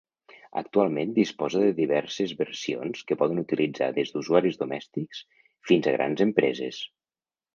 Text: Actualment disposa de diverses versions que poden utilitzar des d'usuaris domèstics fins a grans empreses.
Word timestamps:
Actualment 0.59 1.11
disposa 1.17 1.59
de 1.63 1.73
diverses 1.79 2.31
versions 2.39 3.03
que 3.11 3.17
poden 3.19 3.43
utilitzar 3.43 3.91
des 3.99 4.13
d'usuaris 4.15 4.59
domèstics 4.63 5.23
fins 5.73 5.91
a 5.93 5.97
grans 5.99 6.27
empreses. 6.29 6.81